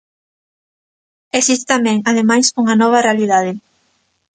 Existe 1.39 1.65
tamén, 1.73 1.97
ademais, 2.11 2.45
unha 2.61 2.75
nova 2.81 3.03
realidade. 3.07 3.51